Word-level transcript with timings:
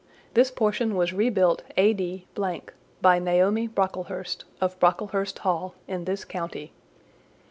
This 0.33 0.49
portion 0.49 0.95
was 0.95 1.13
rebuilt 1.13 1.61
A.D.——, 1.77 2.25
by 3.03 3.19
Naomi 3.19 3.67
Brocklehurst, 3.67 4.45
of 4.59 4.79
Brocklehurst 4.79 5.37
Hall, 5.37 5.75
in 5.87 6.05
this 6.05 6.25
county. 6.25 6.73